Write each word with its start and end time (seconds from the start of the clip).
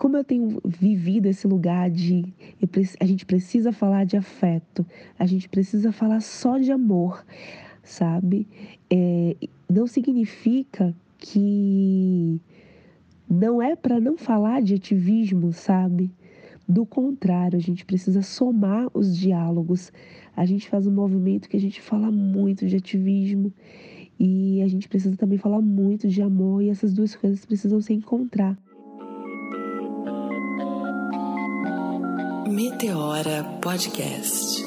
como 0.00 0.16
eu 0.16 0.24
tenho 0.24 0.58
vivido 0.64 1.26
esse 1.26 1.46
lugar 1.46 1.90
de 1.90 2.32
a 2.98 3.04
gente 3.04 3.26
precisa 3.26 3.70
falar 3.70 4.06
de 4.06 4.16
afeto, 4.16 4.86
a 5.18 5.26
gente 5.26 5.46
precisa 5.46 5.92
falar 5.92 6.22
só 6.22 6.56
de 6.56 6.72
amor, 6.72 7.22
sabe? 7.82 8.48
É, 8.88 9.36
não 9.68 9.86
significa 9.86 10.96
que 11.18 12.40
não 13.28 13.60
é 13.60 13.76
para 13.76 14.00
não 14.00 14.16
falar 14.16 14.62
de 14.62 14.72
ativismo, 14.72 15.52
sabe? 15.52 16.10
Do 16.66 16.86
contrário, 16.86 17.58
a 17.58 17.62
gente 17.62 17.84
precisa 17.84 18.22
somar 18.22 18.88
os 18.94 19.14
diálogos. 19.14 19.92
A 20.34 20.46
gente 20.46 20.66
faz 20.66 20.86
um 20.86 20.92
movimento 20.92 21.46
que 21.46 21.58
a 21.58 21.60
gente 21.60 21.78
fala 21.78 22.10
muito 22.10 22.66
de 22.66 22.74
ativismo 22.74 23.52
e 24.18 24.62
a 24.62 24.66
gente 24.66 24.88
precisa 24.88 25.14
também 25.14 25.36
falar 25.36 25.60
muito 25.60 26.08
de 26.08 26.22
amor 26.22 26.62
e 26.62 26.70
essas 26.70 26.94
duas 26.94 27.14
coisas 27.14 27.44
precisam 27.44 27.82
se 27.82 27.92
encontrar. 27.92 28.56
Meteora 32.50 33.44
Podcast. 33.62 34.64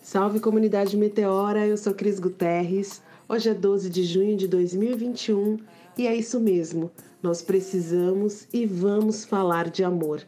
Salve 0.00 0.38
comunidade 0.38 0.96
Meteora, 0.96 1.66
eu 1.66 1.76
sou 1.76 1.92
Cris 1.94 2.20
Guterres. 2.20 3.02
Hoje 3.28 3.48
é 3.48 3.54
12 3.54 3.90
de 3.90 4.04
junho 4.04 4.36
de 4.36 4.46
2021 4.46 5.58
e 5.98 6.06
é 6.06 6.14
isso 6.14 6.38
mesmo. 6.38 6.92
Nós 7.20 7.42
precisamos 7.42 8.46
e 8.52 8.64
vamos 8.66 9.24
falar 9.24 9.68
de 9.68 9.82
amor. 9.82 10.24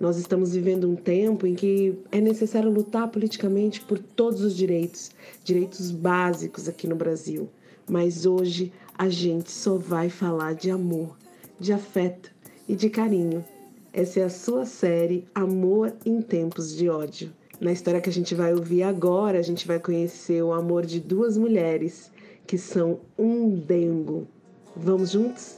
Nós 0.00 0.16
estamos 0.16 0.54
vivendo 0.54 0.88
um 0.88 0.96
tempo 0.96 1.46
em 1.46 1.54
que 1.54 1.94
é 2.10 2.22
necessário 2.22 2.70
lutar 2.70 3.08
politicamente 3.08 3.82
por 3.82 3.98
todos 3.98 4.40
os 4.40 4.56
direitos, 4.56 5.10
direitos 5.44 5.90
básicos 5.90 6.66
aqui 6.66 6.86
no 6.86 6.96
Brasil. 6.96 7.50
Mas 7.86 8.24
hoje 8.24 8.72
a 8.96 9.10
gente 9.10 9.50
só 9.50 9.76
vai 9.76 10.08
falar 10.08 10.54
de 10.54 10.70
amor, 10.70 11.14
de 11.58 11.70
afeto 11.70 12.32
e 12.66 12.74
de 12.74 12.88
carinho. 12.88 13.44
Essa 13.92 14.20
é 14.20 14.24
a 14.24 14.30
sua 14.30 14.64
série 14.64 15.28
Amor 15.34 15.92
em 16.06 16.22
Tempos 16.22 16.74
de 16.74 16.88
Ódio. 16.88 17.30
Na 17.60 17.70
história 17.70 18.00
que 18.00 18.08
a 18.08 18.12
gente 18.12 18.34
vai 18.34 18.54
ouvir 18.54 18.84
agora, 18.84 19.38
a 19.38 19.42
gente 19.42 19.66
vai 19.66 19.78
conhecer 19.78 20.42
o 20.42 20.54
amor 20.54 20.86
de 20.86 20.98
duas 20.98 21.36
mulheres 21.36 22.10
que 22.46 22.56
são 22.56 23.00
um 23.18 23.50
dengo. 23.50 24.26
Vamos 24.74 25.10
juntos? 25.10 25.56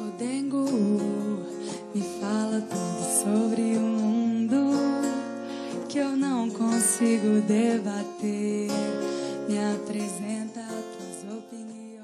O 0.00 0.18
dengo 0.18 0.64
consigo 7.02 7.40
debater. 7.48 8.68
Me 9.48 9.58
apresenta 9.74 10.60
tuas 10.60 11.36
opiniões. 11.36 12.00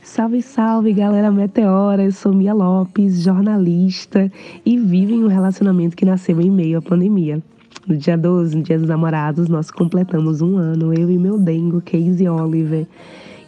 Salve, 0.00 0.42
salve, 0.42 0.92
galera 0.92 1.30
Meteora! 1.32 2.04
Eu 2.04 2.12
sou 2.12 2.32
Mia 2.32 2.54
Lopes, 2.54 3.20
jornalista 3.20 4.30
e 4.64 4.78
vivo 4.78 5.12
em 5.12 5.24
um 5.24 5.26
relacionamento 5.26 5.96
que 5.96 6.04
nasceu 6.04 6.40
em 6.40 6.50
meio 6.50 6.78
à 6.78 6.82
pandemia. 6.82 7.42
No 7.84 7.96
dia 7.96 8.16
12, 8.16 8.56
no 8.56 8.62
dia 8.62 8.78
dos 8.78 8.88
namorados, 8.88 9.48
nós 9.48 9.72
completamos 9.72 10.40
um 10.40 10.56
ano, 10.56 10.94
eu 10.94 11.10
e 11.10 11.18
meu 11.18 11.36
dengo, 11.36 11.80
Casey 11.80 12.28
Oliver. 12.28 12.86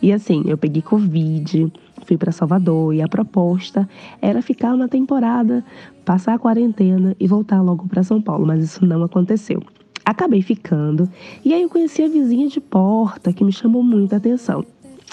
E 0.01 0.13
assim, 0.13 0.43
eu 0.47 0.59
peguei 0.59 0.83
Covid, 0.83 1.73
fui 2.05 2.17
para 2.17 2.33
Salvador 2.33 2.93
e 2.93 3.01
a 3.01 3.07
proposta 3.07 3.89
era 4.21 4.43
ficar 4.43 4.75
uma 4.75 4.89
temporada, 4.89 5.65
passar 6.05 6.35
a 6.35 6.39
quarentena 6.39 7.15
e 7.21 7.29
voltar 7.29 7.63
logo 7.63 7.87
para 7.87 8.03
São 8.03 8.21
Paulo, 8.21 8.45
mas 8.45 8.65
isso 8.65 8.85
não 8.85 9.05
aconteceu. 9.05 9.63
Acabei 10.05 10.43
ficando 10.43 11.09
e 11.45 11.55
aí 11.55 11.63
eu 11.63 11.69
conheci 11.69 12.03
a 12.03 12.09
vizinha 12.09 12.49
de 12.49 12.61
porta 12.61 13.33
que 13.33 13.45
me 13.45 13.53
chamou 13.53 13.83
muita 13.83 14.17
atenção. 14.17 14.65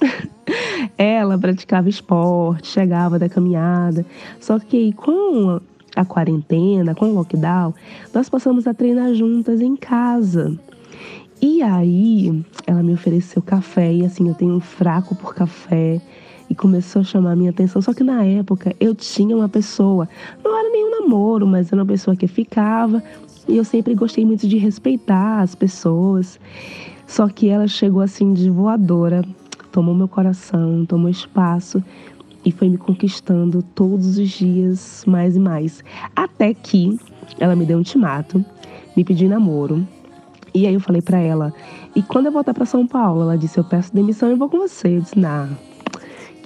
Ela 0.97 1.37
praticava 1.37 1.89
esporte, 1.89 2.67
chegava 2.67 3.19
da 3.19 3.29
caminhada, 3.29 4.05
só 4.39 4.57
que 4.57 4.93
com 4.93 5.59
a 5.95 6.05
quarentena, 6.05 6.95
com 6.95 7.05
o 7.05 7.13
lockdown, 7.13 7.73
nós 8.13 8.29
passamos 8.29 8.65
a 8.67 8.73
treinar 8.73 9.13
juntas 9.13 9.61
em 9.61 9.75
casa. 9.75 10.57
E 11.41 11.61
aí, 11.61 12.43
ela 12.67 12.83
me 12.83 12.93
ofereceu 12.93 13.41
café 13.41 13.93
e 13.93 14.05
assim, 14.05 14.27
eu 14.27 14.35
tenho 14.35 14.55
um 14.55 14.59
fraco 14.59 15.15
por 15.15 15.33
café 15.33 16.01
começou 16.59 16.99
a 16.99 17.05
chamar 17.05 17.37
minha 17.37 17.51
atenção. 17.51 17.81
Só 17.81 17.93
que 17.93 18.03
na 18.03 18.23
época 18.25 18.75
eu 18.79 18.93
tinha 18.93 19.35
uma 19.35 19.47
pessoa, 19.47 20.07
não 20.43 20.59
era 20.59 20.69
nenhum 20.69 21.01
namoro, 21.01 21.47
mas 21.47 21.71
era 21.71 21.81
uma 21.81 21.87
pessoa 21.87 22.15
que 22.15 22.27
ficava 22.27 23.01
e 23.47 23.55
eu 23.55 23.63
sempre 23.63 23.95
gostei 23.95 24.25
muito 24.25 24.45
de 24.45 24.57
respeitar 24.57 25.39
as 25.39 25.55
pessoas. 25.55 26.39
Só 27.07 27.27
que 27.29 27.47
ela 27.47 27.67
chegou 27.67 28.01
assim 28.01 28.33
de 28.33 28.49
voadora, 28.49 29.23
tomou 29.71 29.95
meu 29.95 30.07
coração, 30.07 30.85
tomou 30.85 31.09
espaço 31.09 31.81
e 32.45 32.51
foi 32.51 32.69
me 32.69 32.77
conquistando 32.77 33.63
todos 33.63 34.17
os 34.17 34.29
dias 34.29 35.03
mais 35.07 35.35
e 35.37 35.39
mais. 35.39 35.83
Até 36.15 36.53
que 36.53 36.99
ela 37.39 37.55
me 37.55 37.65
deu 37.65 37.77
um 37.77 37.79
ultimato, 37.79 38.43
me 38.95 39.03
pediu 39.03 39.29
namoro. 39.29 39.87
E 40.53 40.67
aí 40.67 40.73
eu 40.73 40.79
falei 40.79 41.01
para 41.01 41.19
ela, 41.19 41.53
e 41.95 42.01
quando 42.01 42.25
eu 42.25 42.31
voltar 42.31 42.55
para 42.55 42.65
São 42.65 42.85
Paulo? 42.85 43.21
Ela 43.21 43.37
disse, 43.37 43.59
eu 43.59 43.63
peço 43.63 43.93
demissão 43.93 44.31
e 44.31 44.35
vou 44.35 44.49
com 44.49 44.57
você. 44.57 44.97
Eu 44.97 45.01
disse, 45.01 45.17
nah, 45.17 45.47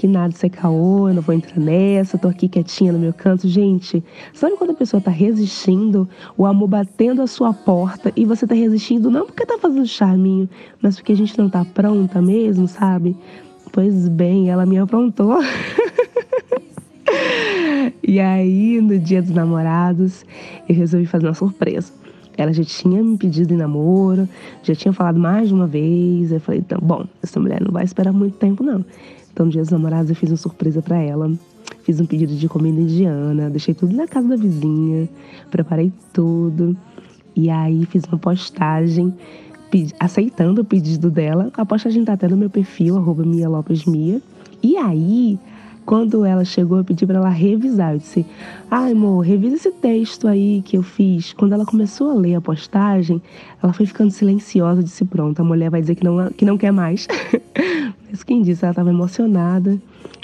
que 0.03 0.08
nada, 0.08 0.34
isso 0.34 0.46
é 0.46 0.50
caô, 0.50 1.08
eu 1.08 1.14
não 1.14 1.22
vou 1.22 1.34
entrar 1.34 1.58
nessa, 1.58 2.18
tô 2.18 2.28
aqui 2.28 2.50
quietinha 2.50 2.91
no 2.91 3.00
meu 3.00 3.14
canto. 3.14 3.47
Gente, 3.47 4.03
sabe 4.34 4.58
quando 4.58 4.72
a 4.72 4.74
pessoa 4.74 5.00
tá 5.00 5.09
resistindo, 5.09 6.09
o 6.36 6.46
amor 6.46 6.68
batendo 6.68 7.22
a 7.22 7.28
sua 7.28 7.53
porta 7.53 8.12
e 8.13 8.25
você 8.25 8.46
tá 8.46 8.53
resistindo 8.53 9.09
não 9.09 9.25
porque 9.25 9.46
tá 9.46 9.58
fazendo 9.58 9.88
charminho, 9.88 10.50
mas 10.81 10.97
porque 10.97 11.13
a 11.13 11.16
gente 11.16 11.40
não 11.40 11.50
tá 11.50 11.63
pronta 11.63 12.22
mesmo, 12.22 12.68
sabe? 12.68 13.16
Pois 13.72 14.09
bem, 14.09 14.50
ela 14.50 14.66
me 14.66 14.78
aprontou. 14.78 15.38
e 18.03 18.19
aí, 18.19 18.81
no 18.81 19.00
dia 19.00 19.22
dos 19.22 19.31
namorados, 19.31 20.25
eu 20.68 20.75
resolvi 20.75 21.06
fazer 21.06 21.28
uma 21.28 21.34
surpresa. 21.34 21.94
Ela 22.38 22.51
já 22.51 22.63
tinha 22.63 23.01
me 23.03 23.17
pedido 23.17 23.53
em 23.53 23.57
namoro, 23.57 24.27
já 24.63 24.73
tinha 24.73 24.91
falado 24.94 25.19
mais 25.19 25.47
de 25.47 25.53
uma 25.53 25.67
vez. 25.67 26.31
Eu 26.31 26.39
falei, 26.39 26.61
então, 26.61 26.79
bom, 26.81 27.05
essa 27.21 27.39
mulher 27.39 27.61
não 27.61 27.71
vai 27.71 27.83
esperar 27.83 28.11
muito 28.11 28.38
tempo, 28.38 28.63
não. 28.63 28.83
Então, 29.31 29.45
no 29.45 29.51
dia 29.51 29.61
dos 29.61 29.71
namorados, 29.71 30.09
eu 30.09 30.16
fiz 30.16 30.29
uma 30.29 30.38
surpresa 30.38 30.81
para 30.81 30.97
ela. 30.97 31.31
Fiz 31.83 31.99
um 31.99 32.05
pedido 32.05 32.33
de 32.35 32.47
comida 32.47 32.79
indiana, 32.79 33.49
deixei 33.49 33.73
tudo 33.73 33.95
na 33.95 34.07
casa 34.07 34.27
da 34.27 34.35
vizinha, 34.35 35.07
preparei 35.51 35.91
tudo. 36.13 36.77
E 37.35 37.49
aí 37.49 37.85
fiz 37.85 38.03
uma 38.05 38.17
postagem 38.17 39.13
aceitando 40.00 40.61
o 40.61 40.65
pedido 40.65 41.09
dela. 41.09 41.51
A 41.55 41.65
postagem 41.65 42.05
tá 42.05 42.13
até 42.13 42.27
no 42.27 42.38
meu 42.38 42.50
perfil, 42.50 42.97
arroba 42.97 43.25
Mia 43.25 43.50
Lopes 43.50 43.85
Mia. 43.85 44.21
E 44.61 44.77
aí, 44.77 45.39
quando 45.85 46.25
ela 46.25 46.45
chegou, 46.45 46.77
eu 46.77 46.83
pedi 46.83 47.05
para 47.05 47.17
ela 47.17 47.29
revisar. 47.29 47.94
Eu 47.94 47.99
disse: 47.99 48.25
Ai, 48.69 48.91
amor, 48.91 49.21
revisa 49.21 49.55
esse 49.55 49.71
texto 49.71 50.27
aí 50.27 50.61
que 50.63 50.77
eu 50.77 50.83
fiz. 50.83 51.33
Quando 51.33 51.53
ela 51.53 51.66
começou 51.66 52.11
a 52.11 52.13
ler 52.13 52.35
a 52.35 52.41
postagem, 52.41 53.21
ela 53.61 53.73
foi 53.73 53.85
ficando 53.85 54.11
silenciosa. 54.11 54.81
Eu 54.81 54.83
disse: 54.83 55.05
Pronto, 55.05 55.39
a 55.41 55.44
mulher 55.44 55.69
vai 55.69 55.81
dizer 55.81 55.95
que 55.95 56.03
não, 56.03 56.29
que 56.29 56.45
não 56.45 56.57
quer 56.57 56.71
mais. 56.71 57.07
Mas 58.09 58.23
quem 58.23 58.41
disse, 58.41 58.63
ela 58.63 58.71
estava 58.71 58.89
emocionada 58.89 59.79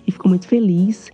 e 0.05 0.11
ficou 0.11 0.29
muito 0.29 0.47
feliz. 0.47 1.11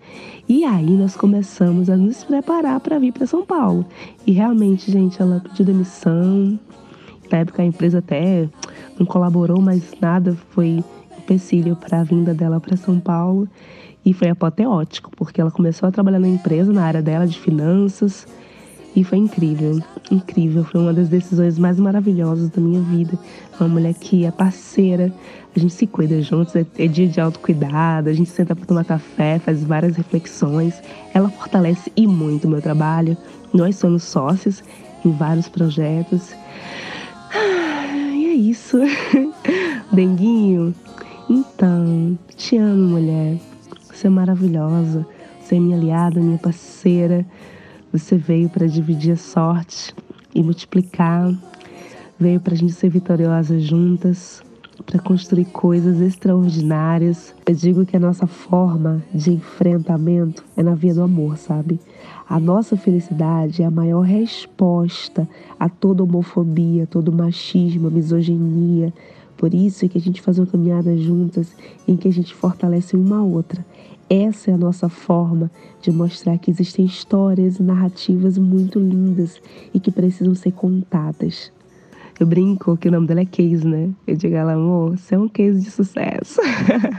E 0.47 0.63
aí 0.63 0.91
nós 0.91 1.15
começamos 1.15 1.89
a 1.89 1.97
nos 1.97 2.23
preparar 2.23 2.79
para 2.79 2.99
vir 2.99 3.11
para 3.11 3.25
São 3.25 3.45
Paulo. 3.45 3.85
E 4.27 4.31
realmente, 4.31 4.91
gente, 4.91 5.21
ela 5.21 5.41
pediu 5.41 5.65
demissão. 5.65 6.59
Na 7.31 7.39
época 7.39 7.63
a 7.63 7.65
empresa 7.65 7.97
até 7.97 8.47
não 8.99 9.05
colaborou, 9.05 9.59
mas 9.59 9.93
nada 9.99 10.37
foi 10.51 10.83
empecilho 11.17 11.75
para 11.75 12.01
a 12.01 12.03
vinda 12.03 12.33
dela 12.33 12.59
para 12.59 12.77
São 12.77 12.99
Paulo. 12.99 13.49
E 14.05 14.13
foi 14.13 14.29
apoteótico, 14.29 15.09
porque 15.15 15.41
ela 15.41 15.49
começou 15.49 15.89
a 15.89 15.91
trabalhar 15.91 16.19
na 16.19 16.27
empresa, 16.27 16.71
na 16.71 16.83
área 16.83 17.01
dela 17.01 17.25
de 17.25 17.39
finanças. 17.39 18.27
E 18.95 19.03
foi 19.03 19.17
incrível, 19.17 19.81
incrível. 20.11 20.63
Foi 20.63 20.79
uma 20.79 20.93
das 20.93 21.09
decisões 21.09 21.57
mais 21.57 21.79
maravilhosas 21.79 22.49
da 22.49 22.61
minha 22.61 22.79
vida. 22.81 23.17
Uma 23.59 23.67
mulher 23.67 23.93
que 23.95 24.23
é 24.23 24.31
parceira, 24.31 25.11
a 25.55 25.59
gente 25.59 25.73
se 25.73 25.87
cuida 25.87 26.21
juntos, 26.21 26.55
é, 26.55 26.65
é 26.77 26.87
dia 26.87 27.07
de 27.07 27.19
autocuidado, 27.19 28.09
a 28.09 28.13
gente 28.13 28.29
senta 28.29 28.55
para 28.55 28.65
tomar 28.65 28.85
café, 28.85 29.39
faz 29.39 29.63
várias 29.63 29.97
reflexões. 29.97 30.81
Ela 31.13 31.29
fortalece 31.29 31.91
e 31.95 32.05
muito 32.05 32.45
o 32.45 32.49
meu 32.49 32.61
trabalho. 32.61 33.17
Nós 33.51 33.75
somos 33.75 34.03
sócios 34.03 34.63
em 35.03 35.11
vários 35.11 35.49
projetos. 35.49 36.33
E 37.33 38.25
é 38.27 38.33
isso. 38.33 38.77
Denguinho, 39.91 40.73
então, 41.29 42.17
te 42.37 42.57
amo, 42.57 42.89
mulher. 42.89 43.37
Você 43.95 44.07
é 44.07 44.09
maravilhosa. 44.09 45.07
Você 45.39 45.55
é 45.55 45.59
minha 45.59 45.77
aliada, 45.77 46.19
minha 46.19 46.37
parceira. 46.37 47.25
Você 47.93 48.17
veio 48.17 48.49
para 48.49 48.67
dividir 48.67 49.13
a 49.13 49.15
sorte 49.15 49.95
e 50.33 50.43
multiplicar. 50.43 51.33
Veio 52.19 52.41
para 52.41 52.53
a 52.53 52.57
gente 52.57 52.73
ser 52.73 52.89
vitoriosa 52.89 53.57
juntas. 53.57 54.43
para 54.85 54.99
construir 54.99 55.45
coisas 55.45 56.01
extraordinárias. 56.01 57.33
Eu 57.45 57.55
digo 57.55 57.85
que 57.85 57.95
a 57.95 57.99
nossa 57.99 58.27
forma 58.27 59.01
de 59.13 59.31
enfrentamento 59.31 60.43
é 60.57 60.61
na 60.61 60.75
via 60.75 60.93
do 60.93 61.01
amor, 61.01 61.37
sabe? 61.37 61.79
A 62.27 62.37
nossa 62.39 62.75
felicidade 62.75 63.63
é 63.63 63.65
a 63.65 63.71
maior 63.71 64.01
resposta 64.01 65.27
a 65.57 65.69
toda 65.69 66.03
homofobia, 66.03 66.85
todo 66.85 67.13
machismo, 67.13 67.89
misoginia. 67.89 68.93
Por 69.37 69.53
isso 69.53 69.85
é 69.85 69.87
que 69.87 69.97
a 69.97 70.01
gente 70.01 70.21
faz 70.21 70.39
uma 70.39 70.47
caminhada 70.47 70.95
juntas 70.97 71.55
em 71.87 71.95
que 71.95 72.07
a 72.07 72.11
gente 72.11 72.33
fortalece 72.33 72.95
uma 72.95 73.17
a 73.17 73.23
outra. 73.23 73.65
Essa 74.09 74.51
é 74.51 74.53
a 74.53 74.57
nossa 74.57 74.87
forma 74.87 75.49
de 75.81 75.91
mostrar 75.91 76.37
que 76.37 76.51
existem 76.51 76.85
histórias 76.85 77.57
e 77.57 77.63
narrativas 77.63 78.37
muito 78.37 78.79
lindas 78.79 79.41
e 79.73 79.79
que 79.79 79.91
precisam 79.91 80.35
ser 80.35 80.51
contadas. 80.51 81.51
Eu 82.19 82.25
brinco 82.25 82.77
que 82.77 82.87
o 82.87 82.91
nome 82.91 83.07
dela 83.07 83.21
é 83.21 83.25
Case, 83.25 83.67
né? 83.67 83.89
Eu 84.07 84.15
digo 84.15 84.35
ela, 84.35 84.53
amor, 84.53 84.97
você 84.97 85.15
é 85.15 85.19
um 85.19 85.27
case 85.27 85.59
de 85.59 85.69
sucesso. 85.69 86.39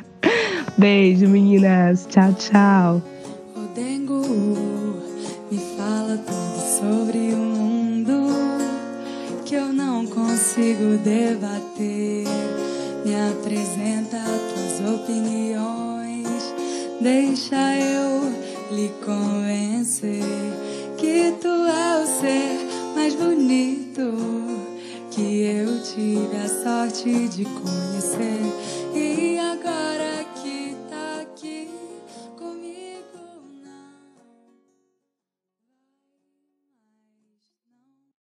Beijo, 0.76 1.26
meninas. 1.26 2.06
Tchau, 2.10 2.34
tchau. 2.34 3.02
O 3.56 3.74
Dengo 3.74 4.20
me 5.50 5.58
fala 5.58 6.18
tudo 6.18 6.60
sobre 6.78 7.25
consigo 10.56 10.96
debater. 11.04 12.24
Me 13.04 13.14
apresenta 13.30 14.18
tuas 14.54 14.94
opiniões, 14.94 16.54
deixa 17.00 17.76
eu 17.76 18.32
lhe 18.74 18.88
convencer 19.04 20.22
que 20.96 21.34
tu 21.40 21.48
é 21.48 22.02
o 22.02 22.06
ser 22.06 22.94
mais 22.94 23.14
bonito 23.14 24.14
que 25.10 25.42
eu 25.42 25.82
tive 25.82 26.36
a 26.36 26.48
sorte 26.48 27.28
de 27.28 27.44
conhecer. 27.44 28.36